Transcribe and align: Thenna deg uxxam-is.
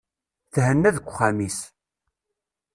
Thenna 0.53 0.89
deg 0.95 1.05
uxxam-is. 1.07 1.57